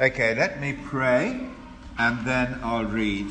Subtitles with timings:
[0.00, 1.48] Okay, let me pray
[1.98, 3.26] and then I'll read.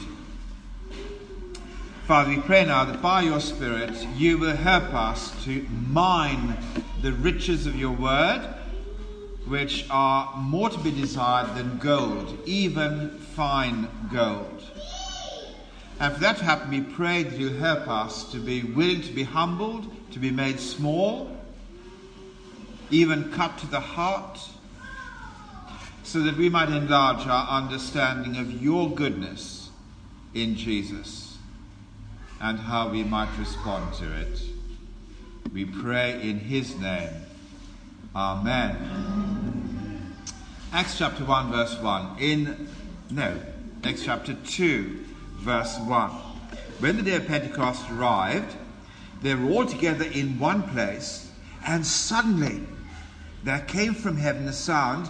[2.06, 6.56] Father, we pray now that by your Spirit you will help us to mine
[7.02, 8.42] the riches of your word,
[9.48, 14.64] which are more to be desired than gold, even fine gold.
[16.00, 19.12] And for that to happen, we pray that you help us to be willing to
[19.12, 21.36] be humbled, to be made small,
[22.92, 24.40] even cut to the heart,
[26.12, 29.70] so that we might enlarge our understanding of your goodness
[30.34, 31.38] in Jesus
[32.42, 34.42] and how we might respond to it.
[35.54, 37.14] We pray in his name.
[38.14, 40.14] Amen.
[40.74, 42.18] Acts chapter 1, verse 1.
[42.20, 42.68] In,
[43.10, 43.40] no,
[43.86, 45.06] Acts chapter 2,
[45.38, 46.10] verse 1.
[46.80, 48.54] When the day of Pentecost arrived,
[49.22, 51.32] they were all together in one place,
[51.66, 52.64] and suddenly
[53.46, 55.10] there came from heaven a sound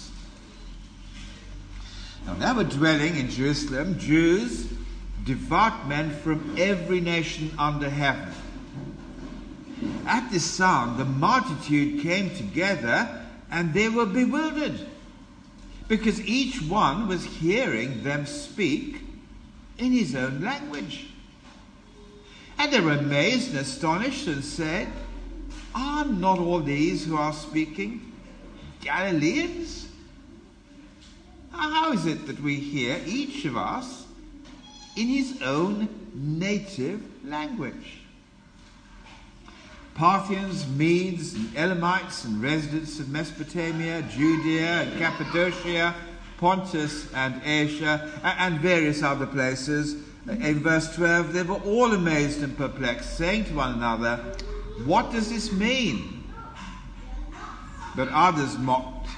[2.39, 4.71] Now, there were dwelling in Jerusalem Jews,
[5.25, 8.33] devout men from every nation under heaven.
[10.05, 14.79] At this sound, the multitude came together and they were bewildered
[15.87, 19.01] because each one was hearing them speak
[19.77, 21.07] in his own language.
[22.57, 24.87] And they were amazed and astonished and said,
[25.75, 28.13] Are not all these who are speaking
[28.79, 29.90] Galileans?
[31.51, 34.05] How is it that we hear each of us
[34.95, 37.99] in his own native language?
[39.93, 45.93] Parthians, Medes, and Elamites, and residents of Mesopotamia, Judea, and Cappadocia,
[46.37, 49.95] Pontus, and Asia, and various other places.
[50.27, 54.17] In verse 12, they were all amazed and perplexed, saying to one another,
[54.85, 56.23] What does this mean?
[57.95, 59.09] But others mocked,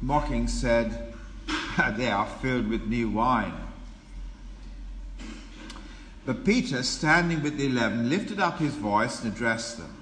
[0.00, 1.14] mocking said,
[1.96, 3.54] They are filled with new wine.
[6.24, 9.92] But Peter, standing with the eleven, lifted up his voice and addressed them.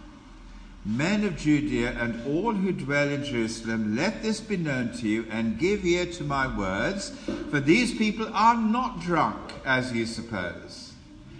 [0.86, 5.26] Men of Judea and all who dwell in Jerusalem, let this be known to you,
[5.30, 7.10] and give ear to my words,
[7.50, 10.92] for these people are not drunk, as you suppose,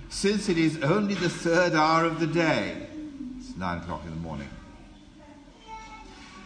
[0.08, 2.86] since it is only the third hour of the day.
[3.38, 4.48] It's nine o'clock in the morning.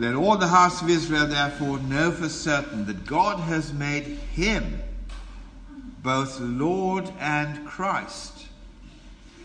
[0.00, 4.80] Let all the house of Israel therefore know for certain that God has made him
[6.02, 8.46] both Lord and Christ.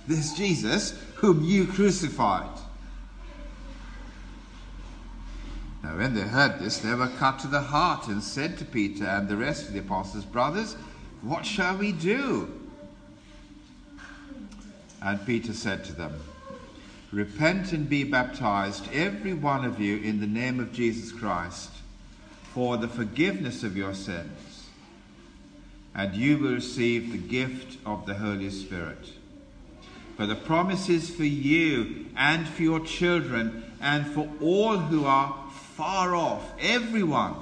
[0.08, 2.58] This Jesus whom you crucified.
[5.84, 9.04] Now, when they heard this, they were cut to the heart and said to Peter
[9.04, 10.78] and the rest of the apostles, Brothers,
[11.22, 12.62] what shall we do?
[15.02, 16.14] And Peter said to them,
[17.16, 21.70] Repent and be baptized, every one of you, in the name of Jesus Christ,
[22.54, 24.68] for the forgiveness of your sins,
[25.96, 29.14] and you will receive the gift of the Holy Spirit.
[30.18, 35.50] For the promise is for you and for your children and for all who are
[35.54, 37.36] far off, everyone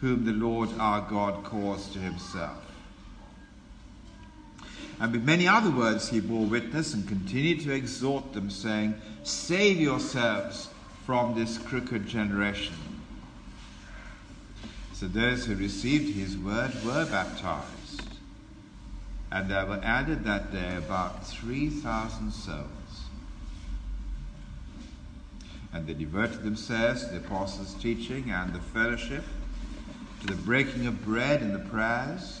[0.00, 2.67] whom the Lord our God calls to himself.
[5.00, 9.80] And with many other words he bore witness and continued to exhort them, saying, Save
[9.80, 10.68] yourselves
[11.06, 12.74] from this crooked generation.
[14.92, 18.18] So those who received his word were baptized,
[19.30, 22.68] and there were added that day about 3,000 souls
[25.72, 29.24] and they devoted themselves to the apostles' teaching and the fellowship,
[30.20, 32.40] to the breaking of bread and the prayers,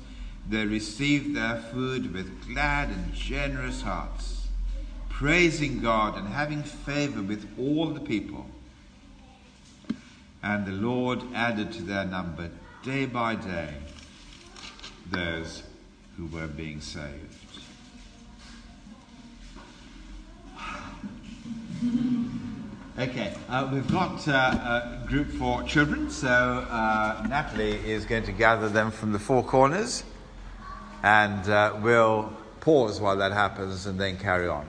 [0.49, 4.47] they received their food with glad and generous hearts,
[5.09, 8.45] praising God and having favor with all the people.
[10.43, 12.49] And the Lord added to their number
[12.83, 13.75] day by day
[15.11, 15.63] those
[16.17, 17.41] who were being saved.
[22.99, 28.31] Okay, uh, we've got uh, a group for children, so uh, Natalie is going to
[28.31, 30.03] gather them from the four corners,
[31.03, 34.65] and uh, we'll pause while that happens and then carry on.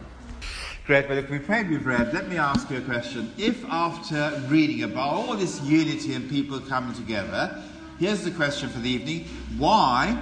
[0.86, 2.12] Great, well, if we prayed, we've read.
[2.12, 3.32] Let me ask you a question.
[3.38, 7.62] If after reading about all this unity and people coming together,
[7.98, 9.26] here's the question for the evening
[9.58, 10.20] why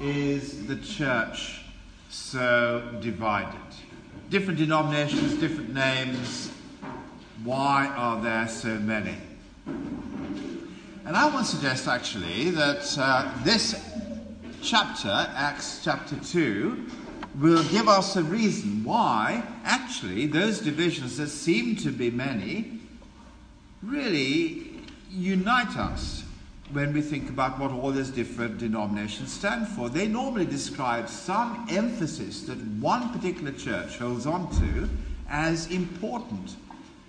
[0.00, 1.62] is the church
[2.08, 3.60] so divided?
[4.30, 6.52] Different denominations, different names
[7.44, 9.16] why are there so many?
[9.66, 13.74] And I want to suggest actually that uh, this
[14.62, 16.86] chapter, Acts chapter 2,
[17.40, 22.80] will give us a reason why actually those divisions that seem to be many
[23.82, 24.70] really
[25.10, 26.24] unite us
[26.72, 29.88] when we think about what all those different denominations stand for.
[29.88, 34.88] They normally describe some emphasis that one particular church holds on to
[35.28, 36.56] as important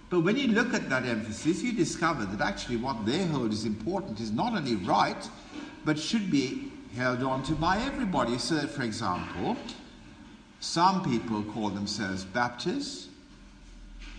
[0.09, 3.65] but when you look at that emphasis, you discover that actually what they hold is
[3.65, 5.29] important is not only right,
[5.85, 8.38] but should be held on to by everybody.
[8.38, 9.58] So for example,
[10.60, 13.08] some people call themselves Baptists,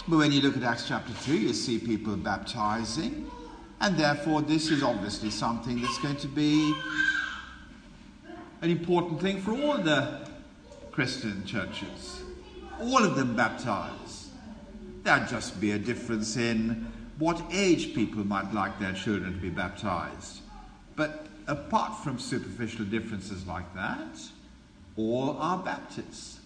[0.08, 3.30] but when you look at Acts chapter 2, you see people baptizing,
[3.80, 6.74] and therefore this is obviously something that's going to be
[8.62, 10.28] an important thing for all the
[10.92, 12.22] Christian churches.
[12.80, 14.30] all of them baptize.
[15.02, 16.86] There'd just be a difference in
[17.18, 20.40] what age people might like their children to be baptized.
[20.96, 24.20] But apart from superficial differences like that,
[24.96, 26.38] all are Baptists.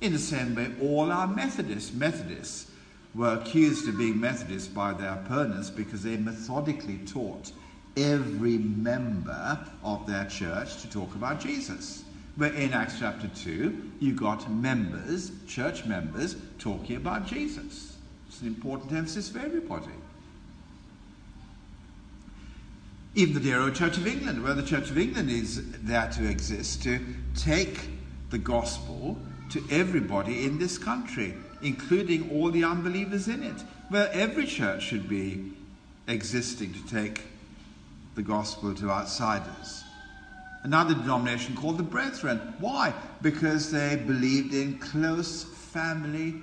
[0.00, 1.92] In the same way, all are Methodists.
[1.92, 2.70] Methodists
[3.14, 7.52] were accused of being Methodists by their opponents because they methodically taught
[7.96, 12.04] every member of their church to talk about Jesus.
[12.36, 17.96] Where in Acts chapter 2, you got members, church members, talking about Jesus.
[18.26, 19.92] It's an important emphasis for everybody.
[23.16, 26.28] Even the dear old Church of England, where the Church of England is there to
[26.28, 26.98] exist, to
[27.36, 27.88] take
[28.30, 29.16] the gospel
[29.50, 33.62] to everybody in this country, including all the unbelievers in it.
[33.88, 35.52] Where every church should be
[36.08, 37.22] existing to take
[38.16, 39.84] the gospel to outsiders.
[40.64, 42.54] Another denomination called the Brethren.
[42.58, 42.92] Why?
[43.22, 46.34] Because they believed in close family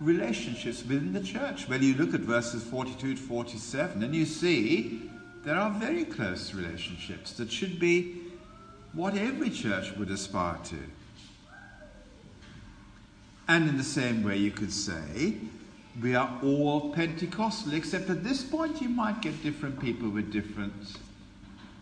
[0.00, 1.68] relationships within the church.
[1.68, 5.09] Well, you look at verses 42 to 47 and you see
[5.44, 8.16] there are very close relationships that should be
[8.92, 10.78] what every church would aspire to.
[13.48, 15.34] And in the same way, you could say
[16.00, 20.96] we are all Pentecostal, except at this point you might get different people with different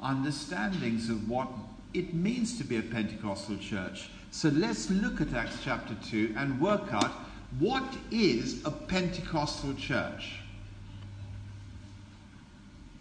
[0.00, 1.49] understandings of what
[1.95, 4.09] it means to be a Pentecostal church.
[4.31, 7.11] So let's look at Acts chapter 2 and work out
[7.59, 10.41] what is a Pentecostal church.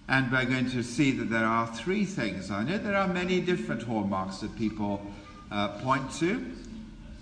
[0.10, 2.50] And we're going to see that there are three things.
[2.50, 5.02] I know there are many different hallmarks that people
[5.52, 6.46] uh, point to,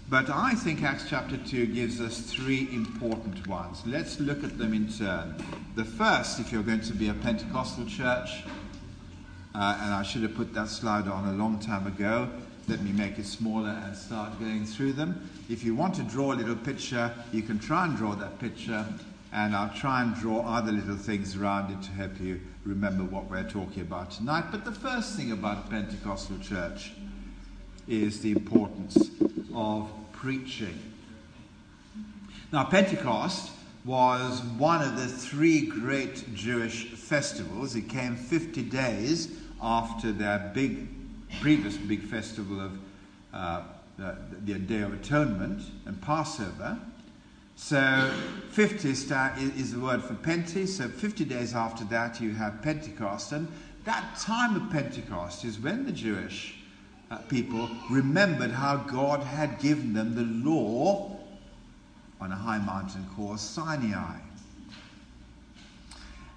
[0.07, 3.81] but I think Acts chapter 2 gives us three important ones.
[3.87, 5.35] Let's look at them in turn.
[5.75, 8.43] The first, if you're going to be a Pentecostal church,
[9.55, 12.29] uh, and I should have put that slide on a long time ago.
[12.67, 15.27] Let me make it smaller and start going through them.
[15.49, 18.85] If you want to draw a little picture, you can try and draw that picture,
[19.33, 23.29] and I'll try and draw other little things around it to help you remember what
[23.29, 24.45] we're talking about tonight.
[24.51, 26.93] But the first thing about Pentecostal church
[27.87, 29.11] is the importance
[29.53, 30.93] of preaching.
[32.51, 33.51] Now, Pentecost
[33.85, 37.75] was one of the three great Jewish festivals.
[37.75, 39.29] It came 50 days
[39.61, 40.87] after their big,
[41.41, 42.71] previous big festival of
[43.33, 43.63] uh,
[43.97, 46.79] the, the, Day of Atonement and Passover.
[47.55, 48.13] So
[48.51, 50.67] 50 is, the word for Pente.
[50.67, 53.31] So 50 days after that, you have Pentecost.
[53.31, 53.47] And
[53.85, 56.55] that time of Pentecost is when the Jewish
[57.09, 61.17] uh, people remembered how God had given them the law
[62.19, 64.17] on a high mountain called Sinai.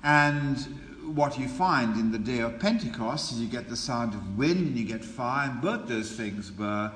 [0.03, 0.57] And
[1.15, 4.69] what you find in the day of Pentecost is you get the sound of wind
[4.69, 6.93] and you get fire, and both those things were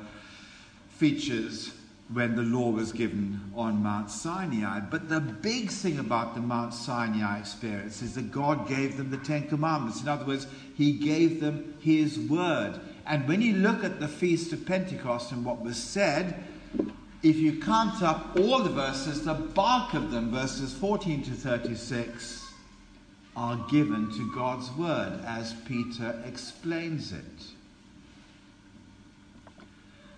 [0.91, 1.73] features
[2.13, 4.81] when the law was given on Mount Sinai.
[4.81, 9.17] But the big thing about the Mount Sinai experience is that God gave them the
[9.19, 10.03] Ten Commandments.
[10.03, 12.81] In other words, He gave them His word.
[13.07, 16.45] And when you look at the Feast of Pentecost and what was said,
[17.23, 22.53] if you count up all the verses, the bulk of them, verses 14 to 36,
[23.37, 27.52] are given to God's Word as Peter explains it.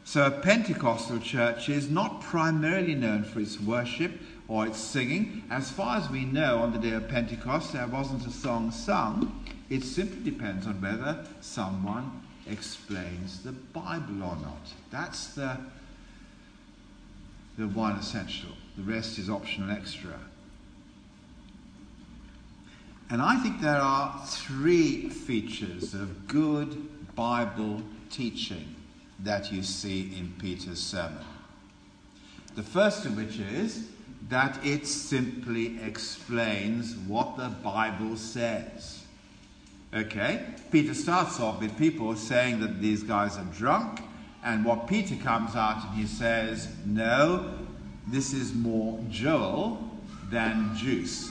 [0.06, 4.12] So, a Pentecostal church is not primarily known for its worship
[4.48, 5.44] or its singing.
[5.50, 9.42] As far as we know, on the day of Pentecost, there wasn't a song sung.
[9.70, 14.74] It simply depends on whether someone explains the Bible or not.
[14.90, 15.56] That's the,
[17.56, 18.50] the one essential.
[18.76, 20.18] The rest is optional extra.
[23.08, 27.80] And I think there are three features of good Bible
[28.10, 28.73] teaching
[29.24, 31.24] that you see in Peter's sermon.
[32.54, 33.88] The first of which is
[34.28, 39.04] that it simply explains what the Bible says.
[39.92, 40.44] Okay?
[40.70, 44.00] Peter starts off with people saying that these guys are drunk,
[44.42, 47.54] and what Peter comes out and he says, No,
[48.06, 49.90] this is more Joel
[50.30, 51.30] than juice.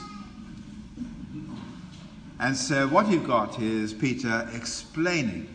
[2.40, 5.53] And so what you've got is Peter explaining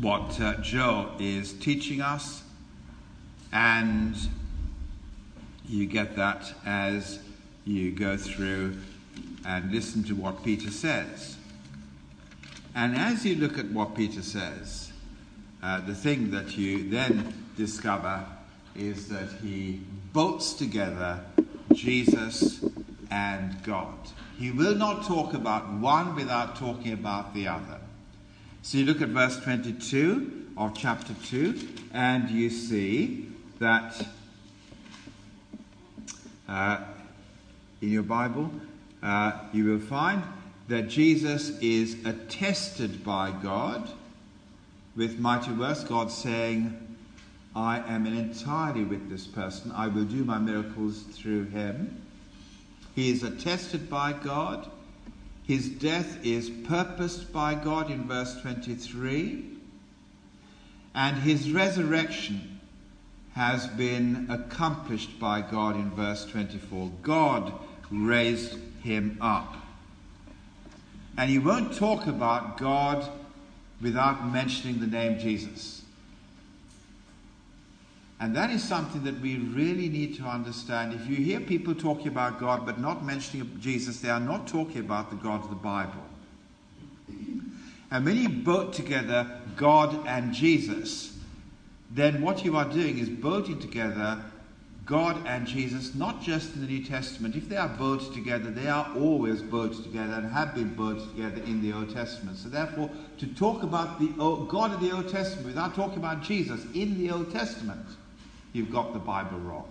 [0.00, 2.42] what uh, Joel is teaching us,
[3.52, 4.16] and
[5.68, 7.18] you get that as
[7.64, 8.76] you go through
[9.46, 11.36] and listen to what Peter says.
[12.74, 14.92] And as you look at what Peter says,
[15.62, 18.24] uh, the thing that you then discover
[18.74, 19.80] is that he
[20.12, 21.20] bolts together
[21.72, 22.64] Jesus
[23.10, 23.96] and God.
[24.38, 27.80] He will not talk about one without talking about the other.
[28.66, 33.28] So you look at verse 22 of chapter 2, and you see
[33.60, 34.04] that
[36.48, 36.80] uh,
[37.80, 38.50] in your Bible,
[39.04, 40.20] uh, you will find
[40.66, 43.88] that Jesus is attested by God
[44.96, 45.84] with mighty words.
[45.84, 46.76] God saying,
[47.54, 49.70] I am an entirely witness person.
[49.76, 52.04] I will do my miracles through him.
[52.96, 54.68] He is attested by God.
[55.46, 59.44] His death is purposed by God in verse 23.
[60.94, 62.60] And his resurrection
[63.34, 66.90] has been accomplished by God in verse 24.
[67.02, 67.52] God
[67.90, 69.54] raised him up.
[71.16, 73.08] And you won't talk about God
[73.80, 75.82] without mentioning the name Jesus.
[78.18, 80.94] And that is something that we really need to understand.
[80.94, 84.80] If you hear people talking about God but not mentioning Jesus, they are not talking
[84.80, 86.02] about the God of the Bible.
[87.90, 91.18] And when you boat together God and Jesus,
[91.90, 94.22] then what you are doing is boating together
[94.86, 97.34] God and Jesus, not just in the New Testament.
[97.34, 101.42] If they are both together, they are always both together and have been both together
[101.42, 102.38] in the Old Testament.
[102.38, 104.06] So, therefore, to talk about the
[104.48, 107.84] God of the Old Testament without talking about Jesus in the Old Testament,
[108.56, 109.68] you've got the Bible wrong.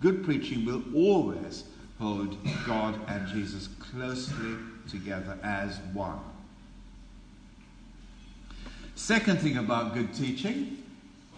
[0.00, 1.64] Good preaching will always
[1.98, 4.56] hold God and Jesus closely
[4.88, 6.18] together as one.
[8.94, 10.78] Second thing about good teaching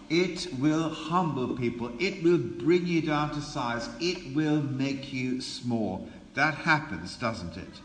[0.09, 1.91] it will humble people.
[1.97, 3.89] It will bring you down to size.
[3.99, 6.07] It will make you small.
[6.35, 7.81] That happens, doesn't it?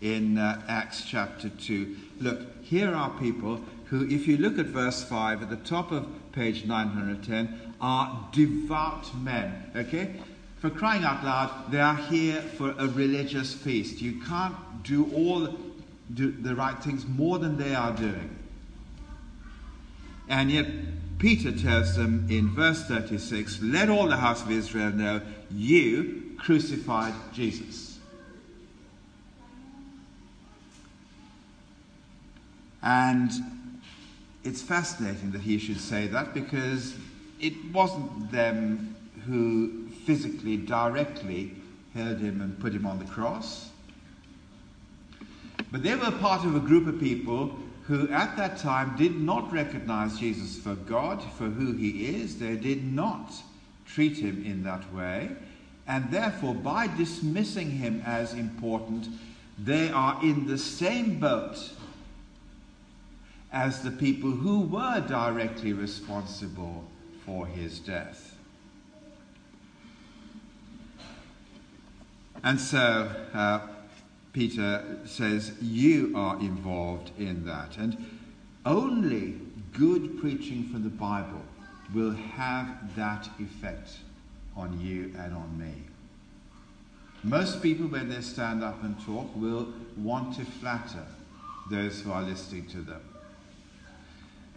[0.00, 1.96] In uh, Acts chapter 2.
[2.20, 6.06] Look, here are people who, if you look at verse 5 at the top of
[6.38, 9.72] page 910, are devout men.
[9.74, 10.14] Okay?
[10.60, 14.00] For crying out loud, they are here for a religious feast.
[14.00, 14.54] You can't
[14.84, 15.56] do all
[16.14, 18.30] do the right things more than they are doing.
[20.28, 20.66] And yet,
[21.18, 27.14] Peter tells them in verse 36 let all the house of Israel know you crucified
[27.32, 27.98] Jesus.
[32.82, 33.32] And
[34.48, 36.94] it's fascinating that he should say that because
[37.38, 41.52] it wasn't them who physically, directly
[41.94, 43.70] held him and put him on the cross.
[45.70, 49.52] But they were part of a group of people who at that time did not
[49.52, 52.38] recognize Jesus for God, for who he is.
[52.38, 53.32] They did not
[53.86, 55.30] treat him in that way.
[55.86, 59.08] And therefore, by dismissing him as important,
[59.58, 61.58] they are in the same boat
[63.52, 66.84] as the people who were directly responsible
[67.24, 68.36] for his death.
[72.44, 73.60] And so, uh,
[74.32, 77.76] Peter says, You are involved in that.
[77.76, 77.96] And
[78.64, 79.40] only
[79.72, 81.42] good preaching from the Bible
[81.94, 83.98] will have that effect
[84.56, 85.72] on you and on me.
[87.24, 91.06] Most people, when they stand up and talk, will want to flatter
[91.70, 93.00] those who are listening to them.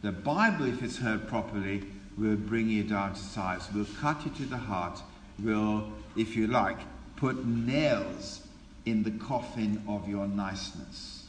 [0.01, 1.83] The Bible, if it's heard properly,
[2.17, 5.01] will bring you down to size, will cut you to the heart,
[5.41, 6.79] will, if you like,
[7.15, 8.41] put nails
[8.85, 11.27] in the coffin of your niceness.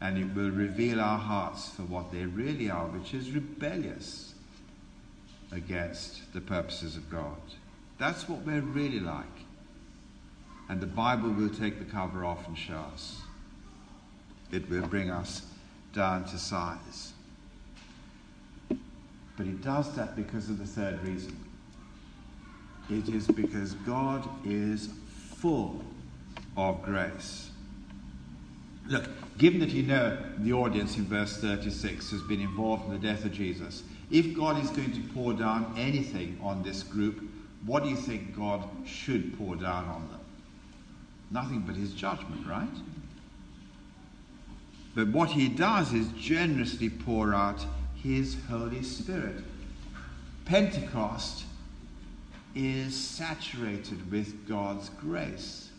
[0.00, 4.34] And it will reveal our hearts for what they really are, which is rebellious
[5.50, 7.36] against the purposes of God.
[7.96, 9.24] That's what we're really like.
[10.68, 13.22] And the Bible will take the cover off and show us.
[14.52, 15.46] It will bring us
[15.94, 17.14] down to size.
[19.38, 21.34] But he does that because of the third reason.
[22.90, 24.90] It is because God is
[25.36, 25.82] full
[26.56, 27.50] of grace.
[28.88, 32.98] Look, given that you know the audience in verse 36 has been involved in the
[32.98, 37.22] death of Jesus, if God is going to pour down anything on this group,
[37.64, 40.20] what do you think God should pour down on them?
[41.30, 42.66] Nothing but his judgment, right?
[44.96, 47.64] But what he does is generously pour out
[48.02, 49.44] his Holy Spirit.
[50.44, 51.44] Pentecost
[52.54, 55.70] is saturated with God's grace.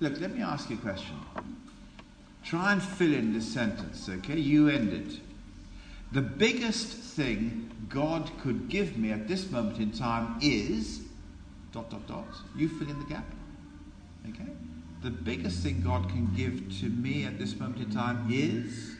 [0.00, 1.14] Look, let me ask you a question.
[2.44, 4.38] Try and fill in this sentence, okay?
[4.38, 5.20] You end it.
[6.10, 11.02] The biggest thing God could give me at this moment in time is
[11.72, 12.26] dot dot dot.
[12.56, 13.24] You fill in the gap.
[14.28, 14.50] Okay?
[15.02, 18.96] The biggest thing God can give to me at this moment in time is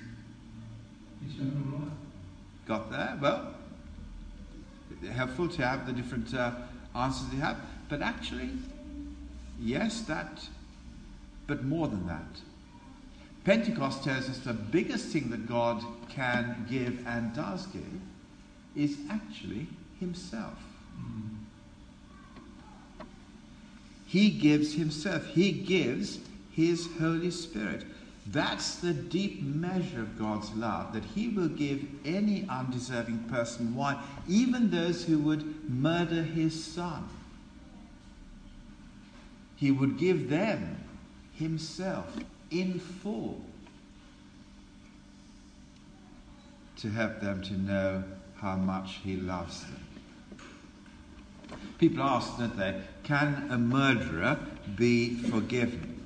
[2.67, 3.19] Got there?
[3.21, 3.55] Well,
[5.13, 6.53] helpful to have the different uh,
[6.95, 7.59] answers you have.
[7.89, 8.51] But actually,
[9.61, 10.49] yes, that
[11.47, 12.41] but more than that.
[13.45, 18.01] Pentecost tells us the biggest thing that God can give and does give
[18.77, 19.67] is actually
[19.99, 20.59] himself.
[24.07, 25.27] He gives himself.
[25.27, 26.21] He gives
[26.53, 27.85] his Holy Spirit.
[28.27, 33.75] That's the deep measure of God's love, that He will give any undeserving person.
[33.75, 34.01] Why?
[34.29, 37.09] Even those who would murder His Son.
[39.57, 40.79] He would give them
[41.35, 42.17] Himself
[42.51, 43.41] in full
[46.77, 48.05] to help them to know
[48.37, 49.87] how much He loves them.
[51.79, 54.39] People ask, don't they, can a murderer
[54.77, 56.02] be forgiven?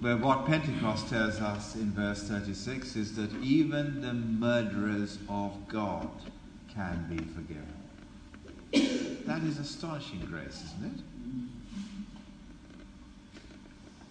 [0.00, 6.08] But what Pentecost tells us in verse 36 is that even the murderers of God
[6.72, 7.74] can be forgiven.
[9.26, 11.04] That is astonishing grace, isn't it?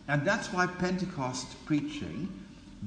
[0.10, 2.28] And that's why Pentecost preaching,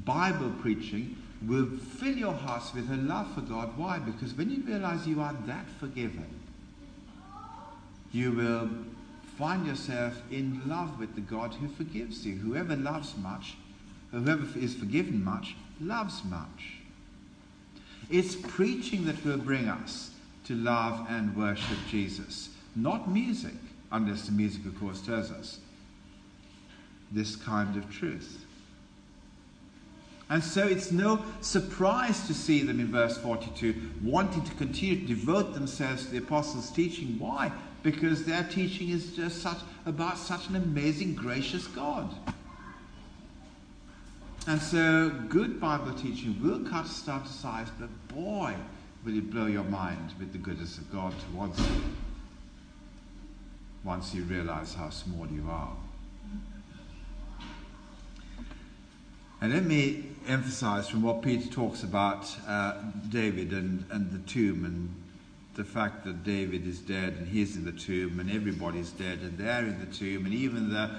[0.04, 3.76] Bible preaching, will fill your hearts with a love for God.
[3.78, 3.98] Why?
[3.98, 6.28] Because when you realize you are that forgiven,
[8.12, 8.68] you will
[9.40, 12.36] find yourself in love with the God who forgives you.
[12.36, 13.56] Whoever loves much,
[14.10, 16.74] whoever is forgiven much, loves much.
[18.10, 20.10] It's preaching that will bring us
[20.44, 23.54] to love and worship Jesus, not music,
[23.90, 25.58] unless the music, of course, tells us
[27.10, 28.44] this kind of truth.
[30.28, 35.06] And so it's no surprise to see them in verse 42 wanting to continue to
[35.06, 37.18] devote themselves to the apostles' teaching.
[37.18, 37.50] Why?
[37.82, 42.14] Because their teaching is just such about such an amazing, gracious God.
[44.46, 48.54] And so, good Bible teaching will cut stuff to size, but boy,
[49.04, 51.82] will it blow your mind with the goodness of God towards you
[53.84, 55.76] once you realize how small you are.
[59.40, 64.66] And let me emphasize from what Peter talks about uh, David and, and the tomb
[64.66, 64.94] and
[65.60, 69.36] the fact that David is dead and he's in the tomb and everybody's dead and
[69.36, 70.90] they're in the tomb and even the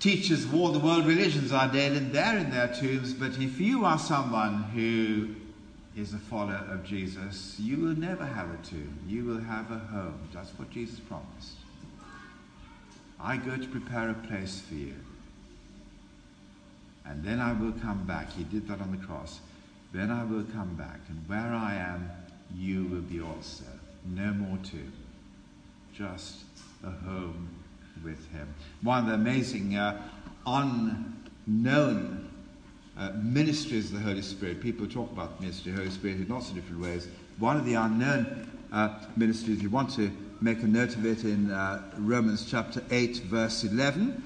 [0.00, 3.14] teachers of all the world religions are dead and they're in their tombs.
[3.14, 5.28] But if you are someone who
[5.96, 8.98] is a follower of Jesus, you will never have a tomb.
[9.06, 10.18] You will have a home.
[10.34, 11.54] That's what Jesus promised.
[13.20, 14.96] I go to prepare a place for you.
[17.06, 18.32] And then I will come back.
[18.32, 19.38] He did that on the cross.
[19.92, 20.98] Then I will come back.
[21.08, 22.10] And where I am,
[22.56, 23.64] you will be also.
[24.04, 24.92] No more tomb,
[25.94, 26.44] just
[26.84, 27.48] a home
[28.04, 28.52] with him.
[28.82, 30.00] One of the amazing uh,
[30.46, 32.28] unknown
[32.98, 36.16] uh, ministries of the Holy Spirit, people talk about the ministry of the Holy Spirit
[36.18, 37.08] in lots of different ways.
[37.38, 40.10] One of the unknown uh, ministries, you want to
[40.40, 44.22] make a note of it in uh, Romans chapter 8, verse 11.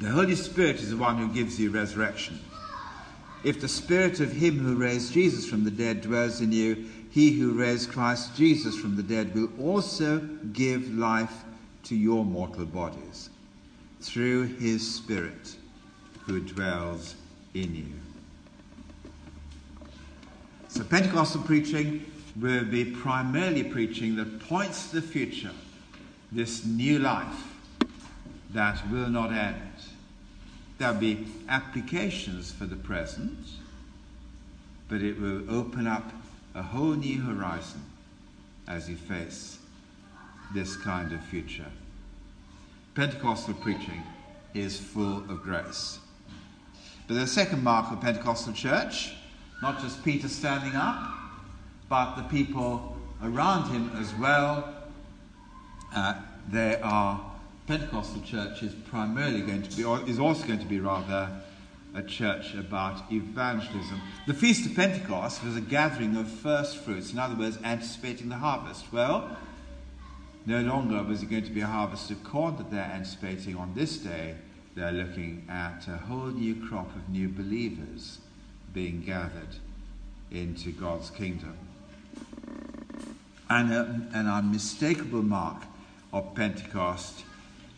[0.00, 2.38] The Holy Spirit is the one who gives you resurrection.
[3.42, 7.30] If the spirit of him who raised Jesus from the dead dwells in you, he
[7.30, 10.18] who raised Christ Jesus from the dead will also
[10.52, 11.44] give life
[11.84, 13.30] to your mortal bodies
[14.00, 15.54] through his Spirit
[16.26, 17.14] who dwells
[17.54, 17.92] in you.
[20.66, 25.52] So, Pentecostal preaching will be primarily preaching that points to the future,
[26.32, 27.44] this new life
[28.50, 29.62] that will not end.
[30.78, 33.38] There'll be applications for the present,
[34.88, 36.10] but it will open up
[36.54, 37.82] a whole new horizon
[38.68, 39.58] as you face
[40.54, 41.66] this kind of future.
[42.94, 44.02] Pentecostal preaching
[44.54, 45.98] is full of grace.
[47.08, 49.14] But the second mark of Pentecostal church,
[49.60, 51.10] not just Peter standing up,
[51.88, 54.72] but the people around him as well.
[55.94, 56.14] Uh,
[56.50, 57.32] they are
[57.66, 61.30] Pentecostal church is primarily going to be, or is also going to be rather
[61.94, 64.00] a church about evangelism.
[64.26, 68.36] The Feast of Pentecost was a gathering of first fruits, in other words, anticipating the
[68.36, 68.92] harvest.
[68.92, 69.36] Well,
[70.44, 73.74] no longer was it going to be a harvest of corn that they're anticipating on
[73.74, 74.34] this day.
[74.74, 78.18] They're looking at a whole new crop of new believers
[78.72, 79.56] being gathered
[80.30, 81.56] into God's kingdom.
[83.48, 85.62] And a, an unmistakable mark
[86.12, 87.24] of Pentecost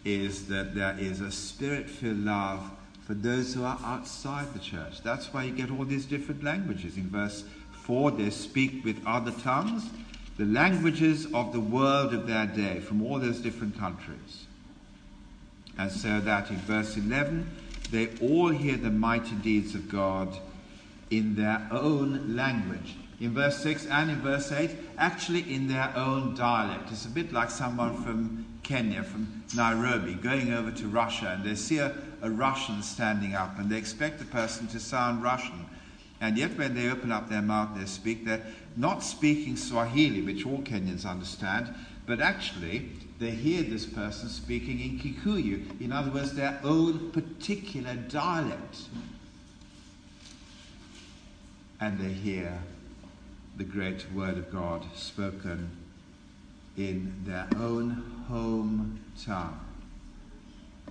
[0.04, 2.70] is that there is a spirit filled love
[3.06, 5.00] for those who are outside the church.
[5.02, 6.96] That's why you get all these different languages.
[6.96, 7.44] In verse
[7.84, 9.88] 4, they speak with other tongues,
[10.36, 14.46] the languages of the world of their day, from all those different countries.
[15.78, 17.48] And so that in verse 11,
[17.92, 20.36] they all hear the mighty deeds of God
[21.10, 22.96] in their own language.
[23.20, 26.90] In verse 6 and in verse 8, actually in their own dialect.
[26.90, 31.54] It's a bit like someone from Kenya, from Nairobi, going over to Russia, and they
[31.54, 35.66] see a, a Russian standing up, and they expect the person to sound Russian.
[36.20, 38.24] And yet, when they open up their mouth, and they speak.
[38.24, 41.74] They're not speaking Swahili, which all Kenyans understand,
[42.06, 45.80] but actually, they hear this person speaking in Kikuyu.
[45.80, 48.82] In other words, their own particular dialect.
[51.80, 52.58] And they hear
[53.56, 55.70] the great word of God spoken
[56.76, 59.58] in their own home tongue.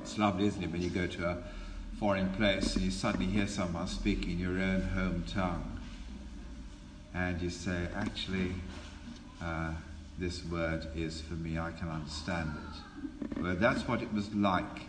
[0.02, 1.38] It's lovely, isn't it, when you go to a
[2.00, 5.80] foreign place and you suddenly hear someone speak in your own home tongue.
[7.14, 8.52] And you say, actually,
[9.42, 9.72] uh,
[10.20, 13.42] this word is for me, I can understand it.
[13.42, 14.84] Well, that's what it was like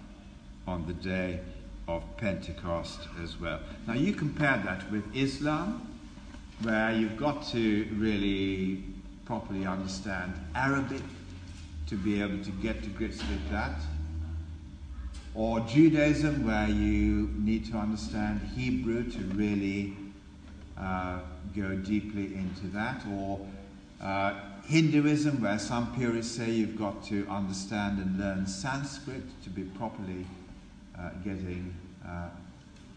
[0.66, 1.40] on the day
[1.88, 3.60] of Pentecost as well.
[3.86, 5.86] Now, you compare that with Islam,
[6.62, 8.82] where you've got to really
[9.24, 11.02] properly understand Arabic
[11.88, 13.78] to be able to get to grips with that
[15.36, 19.94] or Judaism, where you need to understand Hebrew to really
[20.78, 21.18] uh,
[21.54, 23.46] go deeply into that, or
[24.00, 24.32] uh,
[24.64, 30.26] Hinduism, where some purists say you've got to understand and learn Sanskrit to be properly
[30.98, 32.28] uh, getting uh,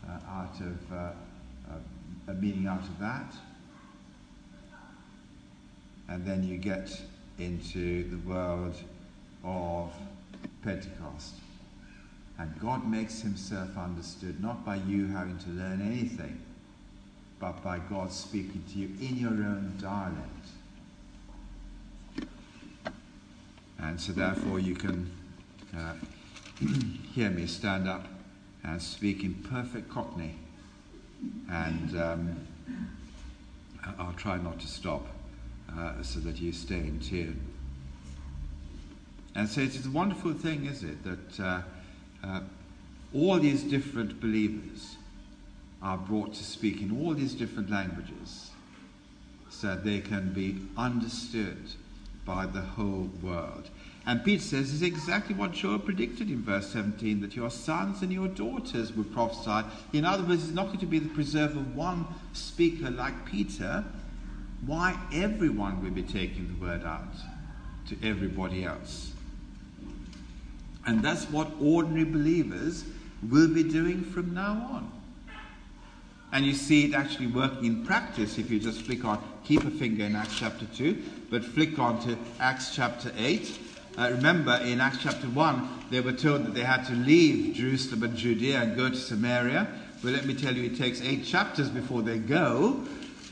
[0.07, 1.11] uh, out of uh,
[2.29, 3.33] a meaning out of that.
[6.07, 7.01] And then you get
[7.37, 8.75] into the world
[9.43, 9.93] of
[10.63, 11.35] Pentecost.
[12.39, 16.39] And God makes himself understood not by you having to learn anything,
[17.37, 20.25] but by God speaking to you in your own dialect.
[23.77, 25.11] And so, therefore, you can
[25.77, 25.95] uh,
[27.13, 28.07] hear me stand up
[28.63, 30.35] and speak in perfect Cockney.
[31.49, 32.47] And um,
[33.97, 35.05] I'll try not to stop
[35.77, 37.41] uh, so that you stay in tune.
[39.35, 41.43] And so, it's a wonderful thing, is it, that.
[41.43, 41.61] Uh,
[42.23, 42.41] uh,
[43.13, 44.97] all these different believers
[45.81, 48.51] are brought to speak in all these different languages
[49.49, 51.57] so that they can be understood
[52.25, 53.69] by the whole world.
[54.05, 58.11] And Peter says is exactly what Joel predicted in verse 17 that your sons and
[58.11, 59.67] your daughters will prophesy.
[59.93, 63.83] In other words, it's not going to be the preserve of one speaker like Peter.
[64.65, 67.13] Why everyone will be taking the word out
[67.87, 69.13] to everybody else.
[70.85, 72.85] And that's what ordinary believers
[73.29, 74.91] will be doing from now on.
[76.31, 79.71] And you see it actually working in practice if you just flick on, keep a
[79.71, 83.59] finger in Acts chapter 2, but flick on to Acts chapter 8.
[83.97, 88.03] Uh, remember, in Acts chapter 1, they were told that they had to leave Jerusalem
[88.03, 89.67] and Judea and go to Samaria.
[90.03, 92.83] But let me tell you, it takes eight chapters before they go.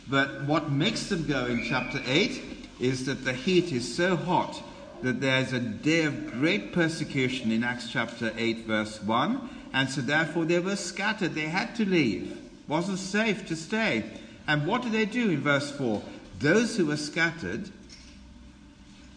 [0.09, 2.41] But what makes them go in chapter 8
[2.79, 4.61] is that the heat is so hot
[5.01, 9.49] that there's a day of great persecution in Acts chapter 8, verse 1.
[9.73, 11.35] And so therefore they were scattered.
[11.35, 12.31] They had to leave.
[12.31, 14.05] It wasn't safe to stay.
[14.47, 16.01] And what did they do in verse 4?
[16.39, 17.69] Those who were scattered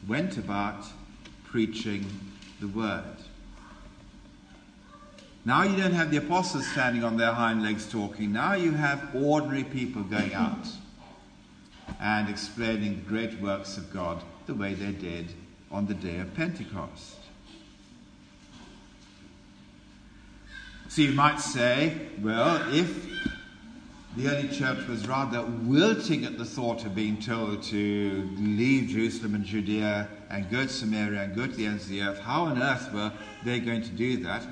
[0.07, 0.85] went about
[1.45, 2.07] preaching
[2.61, 3.05] the word.
[5.45, 8.33] Now you don't have the apostles standing on their hind legs talking.
[8.33, 10.69] Now you have ordinary people going out
[11.99, 15.33] and explaining the great works of God the way they did
[15.70, 17.16] on the day of Pentecost.
[20.88, 23.06] So you might say, well, if
[24.16, 29.37] the early church was rather wilting at the thought of being told to leave Jerusalem
[29.37, 32.46] and Judea and go to Samaria and go to the ends of the earth, how
[32.46, 33.12] on earth were
[33.44, 34.44] they going to do that?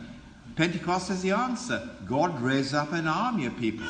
[0.55, 1.89] Pentecost is the answer.
[2.07, 3.87] God raised up an army of people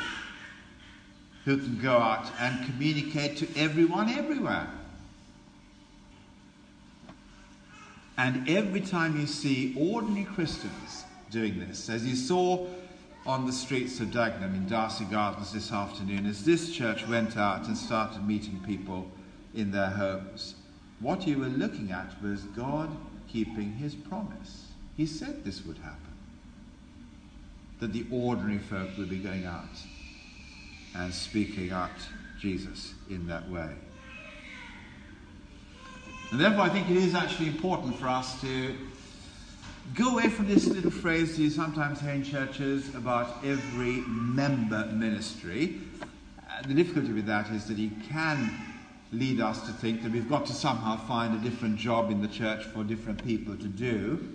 [1.44, 4.68] who can go out and communicate to everyone everywhere.
[8.18, 12.66] And every time you see ordinary Christians doing this, as you saw
[13.24, 17.68] on the streets of Dagenham in Darcy Gardens this afternoon, as this church went out
[17.68, 19.08] and started meeting people
[19.54, 20.56] in their homes,
[20.98, 22.90] what you were looking at was God
[23.28, 24.66] keeping his promise.
[24.96, 26.00] He said this would happen.
[27.78, 29.62] That the ordinary folk would be going out
[30.96, 31.90] and speaking out
[32.40, 33.70] Jesus in that way.
[36.30, 38.76] And therefore, I think it is actually important for us to
[39.94, 45.80] go away from this little phrase you sometimes hear in churches about every member ministry.
[46.02, 48.50] Uh, the difficulty with that is that it can
[49.10, 52.28] lead us to think that we've got to somehow find a different job in the
[52.28, 54.34] church for different people to do.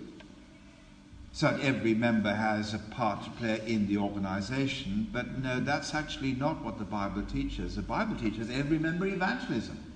[1.32, 5.08] So that every member has a part to play in the organization.
[5.12, 7.76] But no, that's actually not what the Bible teaches.
[7.76, 9.93] The Bible teaches every member evangelism.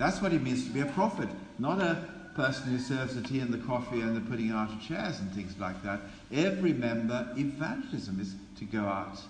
[0.00, 3.40] That's what it means to be a prophet, not a person who serves the tea
[3.40, 6.00] and the coffee and the putting out of chairs and things like that.
[6.32, 9.20] Every member evangelism is to go out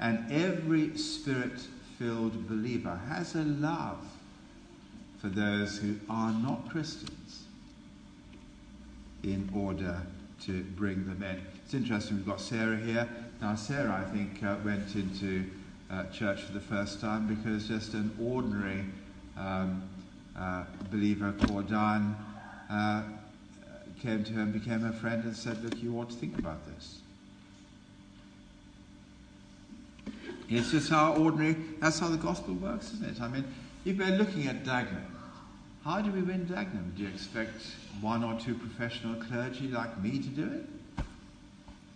[0.00, 1.60] And every spirit
[1.98, 4.02] filled believer has a love
[5.20, 7.44] for those who are not Christians
[9.22, 10.00] in order
[10.44, 11.42] to bring them in.
[11.62, 13.06] It's interesting, we've got Sarah here.
[13.42, 15.44] Now, Sarah, I think, uh, went into
[15.90, 18.86] uh, church for the first time because just an ordinary
[19.40, 19.82] um,
[20.38, 21.32] uh, believer
[21.68, 22.16] Diane
[22.70, 23.02] uh,
[24.00, 26.64] came to her and became her friend and said, Look, you ought to think about
[26.66, 26.98] this.
[30.48, 33.20] It's just how ordinary, that's how the gospel works, isn't it?
[33.20, 33.44] I mean,
[33.84, 35.06] if we're looking at Dagenham,
[35.84, 36.94] how do we win Dagenham?
[36.96, 37.62] Do you expect
[38.00, 41.04] one or two professional clergy like me to do it?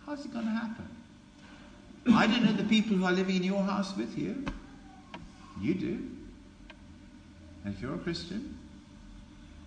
[0.05, 0.87] How's it going to happen?
[2.13, 4.45] I don't know the people who are living in your house with you.
[5.61, 6.14] You do.
[7.65, 8.59] And if you're a Christian,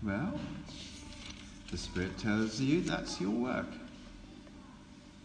[0.04, 0.38] well,
[1.72, 3.66] the Spirit tells you that's your work.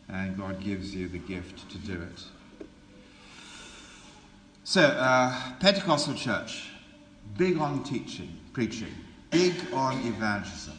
[0.10, 2.68] And God gives you the gift to do it.
[4.64, 6.70] So, uh, Pentecostal church,
[7.38, 8.94] big on teaching, preaching,
[9.30, 10.78] big on evangelism.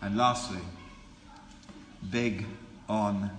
[0.00, 0.60] And lastly,
[2.10, 2.46] big
[2.88, 3.30] on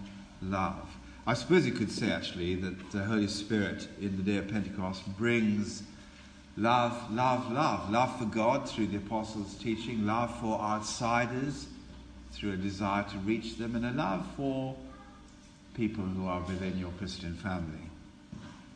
[0.42, 0.90] love.
[1.26, 5.06] I suppose you could say actually that the Holy Spirit in the day of Pentecost
[5.18, 5.84] brings
[6.60, 7.90] love, love, love.
[7.90, 11.68] Love for God through the apostles' teaching, love for outsiders
[12.34, 14.76] through a desire to reach them, and a love for
[15.74, 17.90] people who are within your Christian family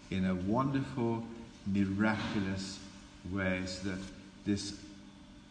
[0.10, 1.24] in a wonderful,
[1.67, 2.80] miraculous
[3.32, 4.00] way so that
[4.46, 4.76] this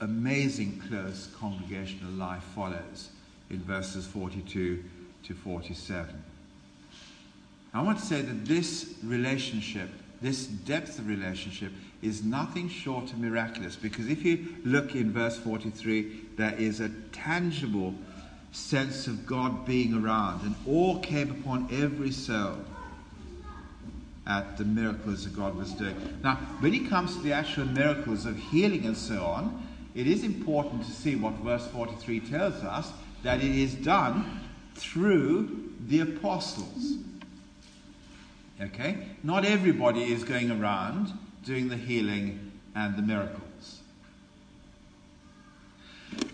[0.01, 3.11] amazing close congregational life follows
[3.51, 4.83] in verses 42
[5.25, 6.23] to 47.
[7.75, 9.89] I want to say that this relationship,
[10.21, 15.39] this depth of relationship, is nothing short of miraculous because if you look in verse
[15.39, 17.95] 43, there is a tangible
[18.51, 22.59] sense of God being around, and awe came upon every soul
[24.27, 25.97] at the miracles that God was doing.
[26.23, 30.23] Now, when it comes to the actual miracles of healing and so on, it is
[30.23, 34.41] important to see what verse 43 tells us that it is done
[34.75, 36.95] through the apostles.
[38.61, 38.97] Okay?
[39.23, 41.13] Not everybody is going around
[41.45, 43.81] doing the healing and the miracles.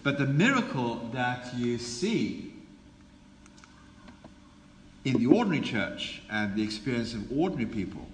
[0.03, 2.53] But the miracle that you see
[5.05, 8.07] in the ordinary church and the experience of ordinary people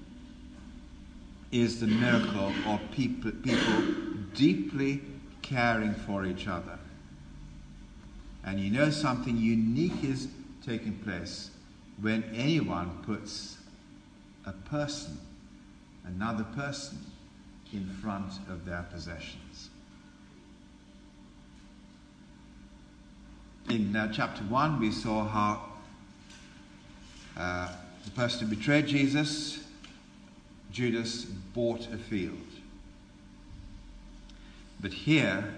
[1.51, 3.83] is the miracle of people, people
[4.35, 5.01] deeply
[5.43, 6.79] caring for each other.
[8.45, 10.29] And you know something unique is
[10.65, 11.51] taking place
[12.01, 13.59] when anyone puts
[14.45, 15.19] a person,
[16.07, 16.99] another person,
[17.73, 19.71] in front of their possessions.
[23.69, 25.63] In uh, chapter 1, we saw how
[27.37, 27.73] uh,
[28.05, 29.59] the person who betrayed Jesus,
[30.71, 32.39] Judas, bought a field.
[34.81, 35.55] But here,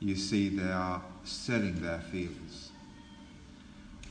[0.00, 2.70] you see they are selling their fields.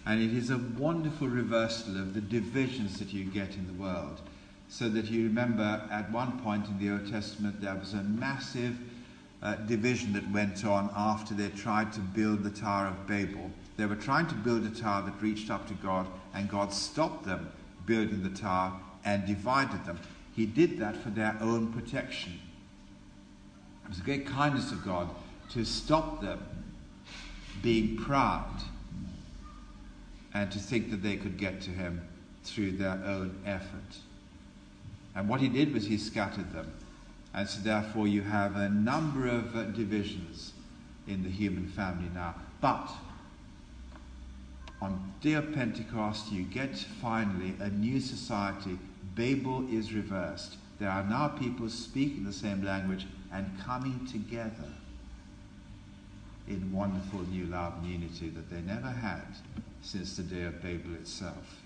[0.06, 4.21] And it is a wonderful reversal of the divisions that you get in the world.
[4.71, 8.79] So that you remember at one point in the Old Testament there was a massive
[9.43, 13.51] uh, division that went on after they tried to build the Tower of Babel.
[13.75, 17.25] They were trying to build a tower that reached up to God, and God stopped
[17.25, 17.51] them
[17.86, 18.71] building the tower
[19.03, 19.99] and divided them.
[20.34, 22.39] He did that for their own protection.
[23.84, 25.10] It was a great kindness of God
[25.49, 26.39] to stop them
[27.62, 28.62] being proud
[30.34, 32.07] and to think that they could get to Him
[32.45, 33.97] through their own effort.
[35.15, 36.71] And what He did was He scattered them.
[37.34, 40.54] And so, therefore, you have a number of uh, divisions
[41.08, 42.36] in the human family now.
[42.60, 42.89] But
[44.82, 48.78] on day of Pentecost, you get finally a new society.
[49.15, 50.58] Babel is reversed.
[50.80, 54.74] There are now people speaking the same language and coming together
[56.47, 59.22] in wonderful new love and unity that they never had
[59.82, 61.61] since the day of Babel itself.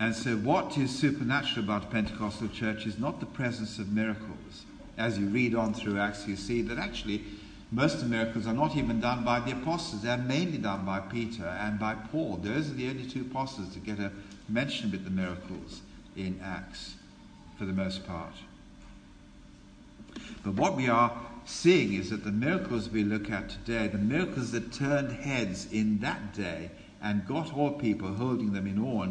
[0.00, 4.64] And so, what is supernatural about a Pentecostal church is not the presence of miracles.
[4.96, 7.22] As you read on through Acts, you see that actually
[7.70, 10.02] most of the miracles are not even done by the apostles.
[10.02, 12.38] They're mainly done by Peter and by Paul.
[12.42, 14.10] Those are the only two apostles to get a
[14.48, 15.82] mention with the miracles
[16.16, 16.94] in Acts,
[17.58, 18.32] for the most part.
[20.42, 21.12] But what we are
[21.44, 25.98] seeing is that the miracles we look at today, the miracles that turned heads in
[26.00, 26.70] that day
[27.02, 29.06] and got all people holding them in awe,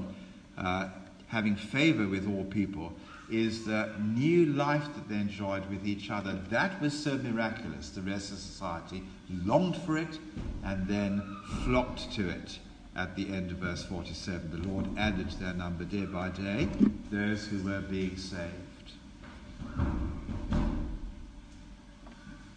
[0.60, 0.90] uh,
[1.28, 2.94] having favor with all people,
[3.32, 6.34] is the new life that they enjoyed with each other.
[6.50, 7.90] That was so miraculous.
[7.90, 9.04] The rest of society
[9.46, 10.20] longed for it
[10.64, 11.22] and then
[11.64, 12.60] flocked to it
[12.96, 14.62] at the end of verse 47.
[14.62, 16.68] The Lord added to their number day by day
[17.12, 18.54] those who were being saved.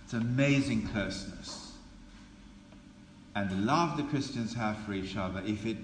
[0.05, 1.73] It's amazing closeness.
[3.35, 5.79] And the love the Christians have for each other, if it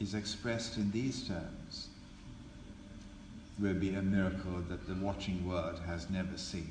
[0.00, 1.88] is expressed in these terms,
[3.58, 6.70] will be a miracle that the watching world has never seen.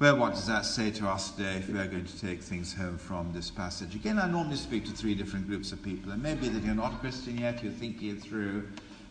[0.00, 2.74] Well, what does that say to us today if we are going to take things
[2.74, 3.94] home from this passage?
[3.94, 7.00] Again, I normally speak to three different groups of people, and maybe that you're not
[7.00, 8.68] Christian yet, you're thinking it through,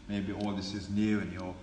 [0.09, 1.55] maybe all this is new, and you're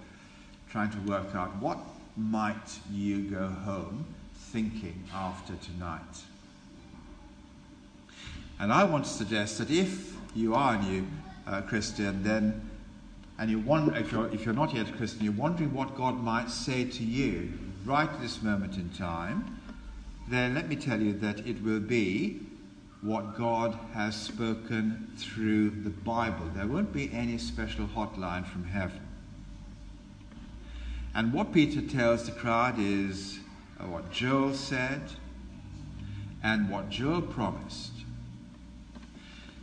[0.70, 1.78] trying to work out what
[2.16, 6.00] might you go home thinking after tonight.
[8.60, 11.06] And I want to suggest that if you are a new
[11.46, 12.70] uh, Christian, then
[13.38, 16.22] and you wonder, if you're, if you're not yet a Christian, you're wondering what God
[16.22, 17.50] might say to you
[17.86, 19.58] right at this moment in time,
[20.28, 22.40] then let me tell you that it will be
[23.00, 26.50] what God has spoken through the Bible.
[26.54, 29.00] There won't be any special hotline from heaven.
[31.14, 33.38] And what Peter tells the crowd is
[33.80, 35.00] uh, what Joel said
[36.42, 37.99] and what Joel promised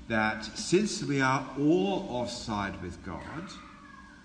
[0.08, 3.51] that since we are all offside with God,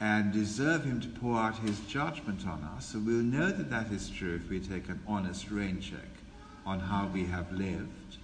[0.03, 2.87] and deserve Him to pour out His judgment on us.
[2.87, 6.11] So we'll know that that is true if we take an honest rain check
[6.67, 8.17] on how we have lived.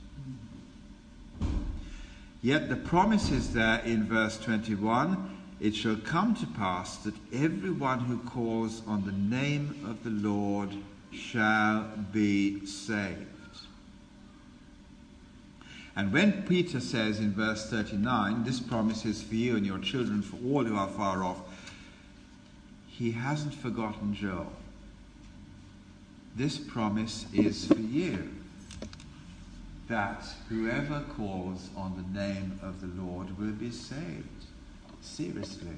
[2.42, 8.00] Yet the promise is there in verse 21 it shall come to pass that everyone
[8.00, 10.70] who calls on the name of the Lord
[11.12, 13.26] shall be saved.
[15.98, 20.22] And when Peter says in verse 39, this promise is for you and your children,
[20.22, 21.38] for all who are far off,
[22.86, 24.52] he hasn't forgotten Joel.
[26.36, 28.30] This promise is for you
[29.88, 34.44] that whoever calls on the name of the Lord will be saved.
[35.00, 35.76] Seriously.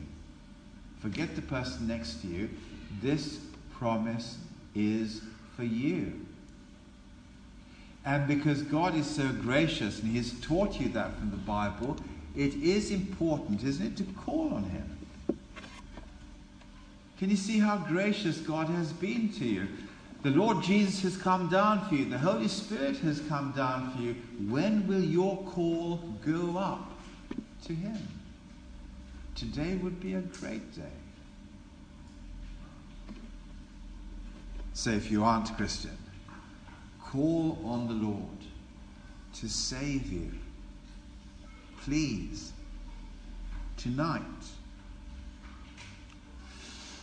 [0.98, 2.50] Forget the person next to you.
[3.00, 3.40] This
[3.72, 4.36] promise
[4.74, 5.22] is
[5.56, 6.26] for you.
[8.04, 11.96] And because God is so gracious and He has taught you that from the Bible,
[12.34, 14.98] it is important, isn't it, to call on Him.
[17.18, 19.68] Can you see how gracious God has been to you?
[20.22, 22.06] The Lord Jesus has come down for you.
[22.06, 24.14] The Holy Spirit has come down for you.
[24.48, 26.90] When will your call go up
[27.64, 27.98] to Him?
[29.34, 30.82] Today would be a great day.
[34.72, 35.96] So if you aren't Christian,
[37.10, 38.38] call on the Lord
[39.34, 40.30] to save you.
[41.82, 42.52] Please,
[43.76, 44.22] tonight.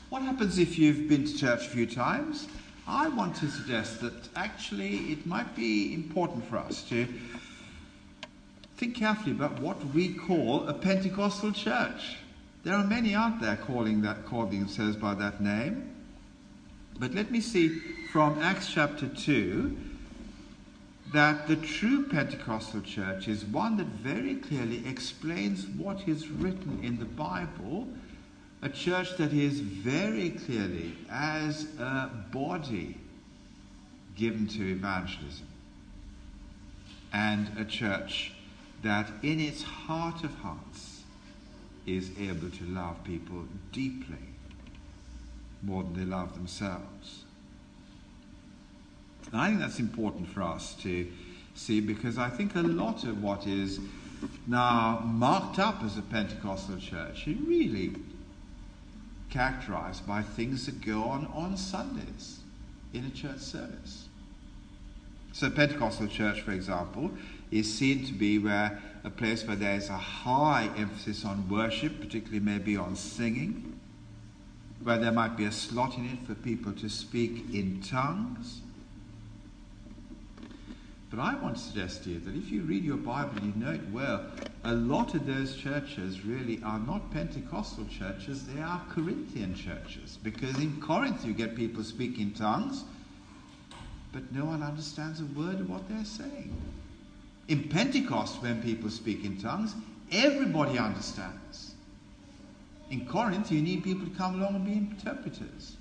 [0.10, 2.48] What happens if you've been to church a few times?
[2.88, 7.06] I want to suggest that actually it might be important for us to
[8.78, 12.18] think carefully about what we call a Pentecostal church.
[12.64, 15.94] There are many out there calling that calling themselves by that name.
[16.98, 17.80] But let me see
[18.12, 19.78] from Acts chapter 2
[21.14, 27.00] that the true Pentecostal church is one that very clearly explains what is written in
[27.00, 27.88] the Bible
[28.62, 32.98] a church that is very clearly, as a body,
[34.16, 35.46] given to evangelism,
[37.14, 38.34] and a church
[38.82, 41.04] that, in its heart of hearts,
[41.86, 44.16] is able to love people deeply
[45.62, 47.24] more than they love themselves.
[49.32, 51.08] And I think that's important for us to
[51.56, 53.80] see because I think a lot of what is
[54.46, 57.96] now marked up as a Pentecostal church, is really
[59.30, 62.40] characterized by things that go on on Sundays
[62.94, 64.08] in a church service.
[65.34, 67.12] So, Pentecostal church, for example,
[67.52, 72.00] is seen to be where a place where there is a high emphasis on worship,
[72.00, 73.80] particularly maybe on singing,
[74.82, 78.62] where there might be a slot in it for people to speak in tongues,
[81.10, 83.82] but I want to suggest to you that if you read your Bible you it
[83.92, 84.26] well,
[84.66, 90.18] a lot of those churches really are not Pentecostal churches, they are Corinthian churches.
[90.22, 92.84] Because in Corinth you get people speaking tongues,
[94.12, 96.54] but no one understands a word of what they're saying.
[97.48, 99.76] In Pentecost, when people speak in tongues,
[100.12, 101.76] everybody understands.
[102.90, 105.78] In Corinth, you need people to come along and be interpreters.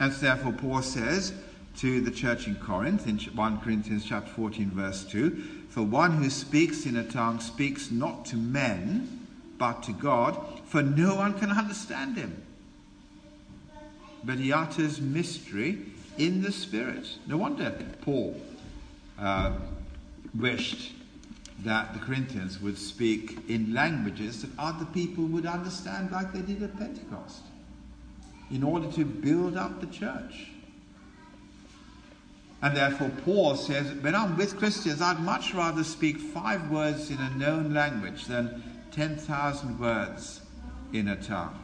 [0.00, 1.32] And therefore, Paul says,
[1.80, 5.30] to the church in Corinth, in 1 Corinthians chapter 14, verse 2.
[5.70, 9.26] For one who speaks in a tongue speaks not to men,
[9.56, 12.42] but to God, for no one can understand him.
[14.22, 15.78] But he utters mystery
[16.18, 17.16] in the Spirit.
[17.26, 18.38] No wonder Paul
[19.18, 19.52] uh,
[20.38, 20.92] wished
[21.64, 26.62] that the Corinthians would speak in languages that other people would understand, like they did
[26.62, 27.40] at Pentecost,
[28.50, 30.49] in order to build up the church.
[32.62, 37.18] And therefore, Paul says, when I'm with Christians, I'd much rather speak five words in
[37.18, 40.42] a known language than 10,000 words
[40.92, 41.58] in a tongue.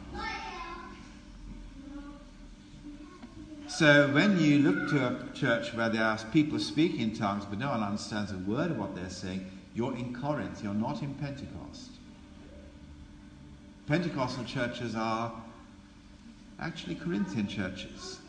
[3.67, 7.59] So when you look to a church where there are people speaking in tongues, but
[7.59, 9.45] no one understands a word of what they're saying,
[9.75, 11.91] you're in Corinth, you're not in Pentecost.
[13.85, 15.31] Pentecostal churches are
[16.59, 18.19] actually Corinthian churches,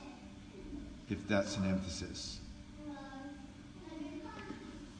[1.08, 2.37] if that's an emphasis.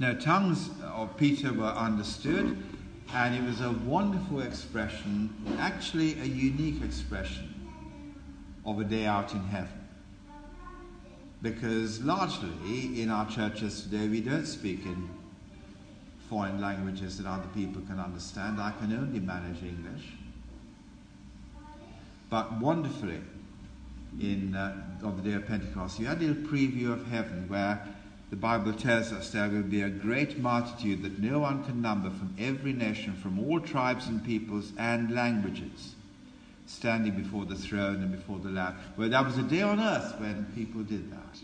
[0.01, 2.57] Now, tongues of Peter were understood,
[3.13, 7.53] and it was a wonderful expression, actually a unique expression
[8.65, 9.89] of a day out in heaven.
[11.43, 15.09] Because largely in our churches today, we don't speak in
[16.29, 18.61] foreign languages that other people can understand.
[18.61, 20.13] I can only manage English.
[22.31, 23.21] But wonderfully,
[24.21, 27.83] in uh, on the day of Pentecost, you had a little preview of heaven where
[28.31, 32.11] the Bible tells us there will be a great multitude that no one can number
[32.11, 35.95] from every nation, from all tribes and peoples and languages,
[36.67, 38.77] standing before the throne and before the Lamb.
[38.97, 41.41] Well, that was a day on earth when people did that.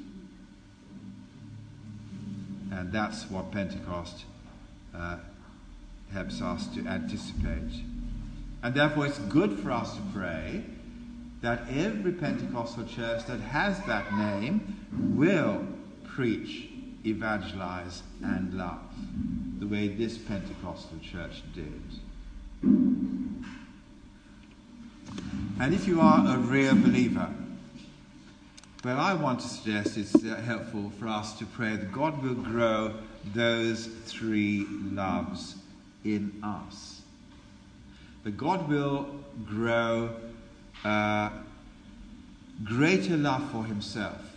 [2.70, 4.24] And that's what Pentecost
[4.94, 5.16] uh,
[6.12, 7.82] helps us to anticipate.
[8.62, 10.64] And therefore, it's good for us to pray
[11.40, 14.76] that every Pentecostal church that has that name
[15.16, 15.66] will
[16.14, 16.68] preach,
[17.04, 18.80] evangelize, and love
[19.58, 21.82] the way this Pentecostal church did.
[25.60, 27.28] And if you are a real believer,
[28.84, 32.94] well, I want to suggest it's helpful for us to pray that God will grow
[33.32, 35.56] those three loves
[36.04, 37.00] in us.
[38.24, 39.06] That God will
[39.46, 40.10] grow
[40.84, 41.30] uh,
[42.62, 44.33] greater love for Himself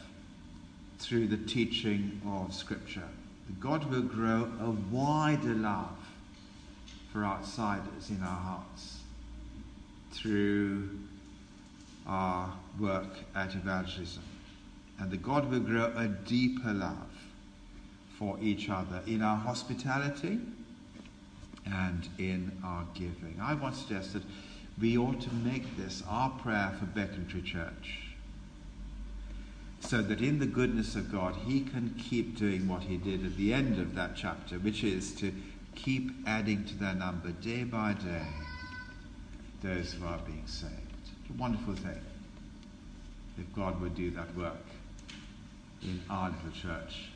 [1.00, 3.08] through the teaching of Scripture.
[3.60, 5.98] God will grow a wider love
[7.12, 9.00] for outsiders in our hearts
[10.12, 10.90] through
[12.06, 14.24] our work at evangelism.
[15.00, 17.12] And the God will grow a deeper love
[18.18, 20.40] for each other in our hospitality
[21.66, 23.38] and in our giving.
[23.42, 24.24] I want to suggest that
[24.80, 28.07] we ought to make this our prayer for Becontree Church
[29.80, 33.38] so that in the goodness of God, He can keep doing what He did at
[33.38, 35.32] the end of that chapter, which is to
[35.76, 38.28] keep adding to their number day by day
[39.62, 40.74] those who are being saved.
[41.02, 42.02] It's a wonderful thing
[43.38, 44.66] if God would do that work
[45.84, 47.10] in our little church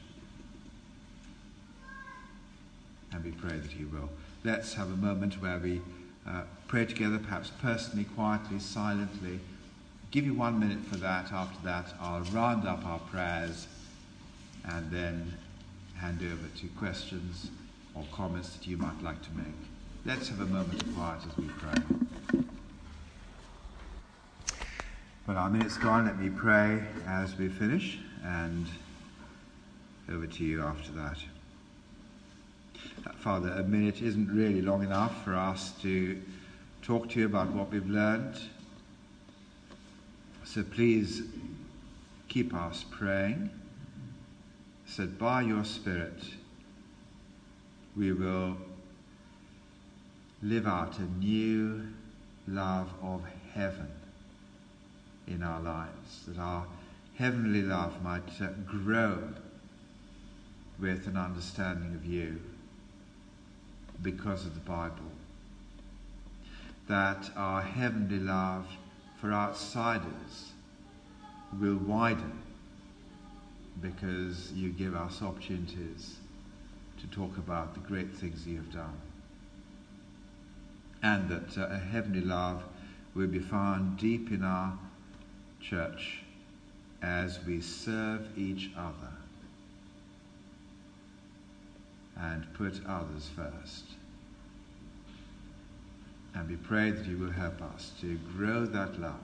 [3.13, 4.09] and we pray that He will.
[4.43, 5.81] Let's have a moment where we
[6.27, 9.39] uh, pray together, perhaps personally, quietly, silently.
[10.11, 11.31] Give you one minute for that.
[11.31, 13.67] After that, I'll round up our prayers
[14.65, 15.33] and then
[15.95, 17.49] hand over to questions
[17.95, 19.55] or comments that you might like to make.
[20.05, 22.43] Let's have a moment of quiet as we pray.
[25.25, 26.05] Well, our minute's gone.
[26.05, 28.65] Let me pray as we finish, and
[30.11, 31.19] over to you after that.
[33.19, 36.21] Father, a minute isn't really long enough for us to
[36.81, 38.35] talk to you about what we've learned.
[40.53, 41.21] So please
[42.27, 43.51] keep us praying
[44.85, 46.21] so that by your Spirit
[47.95, 48.57] we will
[50.43, 51.87] live out a new
[52.49, 53.21] love of
[53.53, 53.87] heaven
[55.25, 56.67] in our lives, that our
[57.15, 59.29] heavenly love might uh, grow
[60.81, 62.41] with an understanding of you
[64.01, 65.13] because of the Bible.
[66.89, 68.67] That our heavenly love
[69.21, 70.51] for outsiders
[71.59, 72.41] will widen
[73.79, 76.17] because you give us opportunities
[76.99, 78.99] to talk about the great things you have done.
[81.03, 82.63] And that uh, a heavenly love
[83.13, 84.77] will be found deep in our
[85.59, 86.23] church
[87.03, 89.13] as we serve each other
[92.15, 93.85] and put others first.
[96.33, 99.15] And we pray that you will help us to grow that love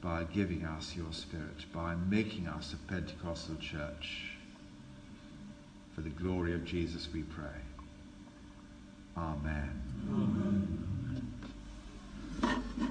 [0.00, 4.32] by giving us your Spirit, by making us a Pentecostal church.
[5.94, 7.60] For the glory of Jesus we pray.
[9.16, 9.82] Amen.
[12.42, 12.90] Amen.